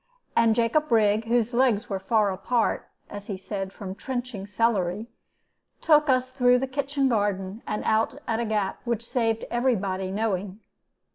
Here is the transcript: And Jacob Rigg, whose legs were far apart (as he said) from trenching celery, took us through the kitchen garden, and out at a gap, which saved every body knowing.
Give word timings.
And 0.35 0.55
Jacob 0.55 0.91
Rigg, 0.91 1.25
whose 1.25 1.53
legs 1.53 1.87
were 1.87 1.99
far 1.99 2.31
apart 2.31 2.89
(as 3.07 3.27
he 3.27 3.37
said) 3.37 3.71
from 3.71 3.93
trenching 3.93 4.47
celery, 4.47 5.05
took 5.79 6.09
us 6.09 6.31
through 6.31 6.57
the 6.57 6.65
kitchen 6.65 7.07
garden, 7.07 7.61
and 7.67 7.83
out 7.83 8.17
at 8.27 8.39
a 8.39 8.45
gap, 8.45 8.81
which 8.83 9.07
saved 9.07 9.45
every 9.51 9.75
body 9.75 10.09
knowing. 10.11 10.59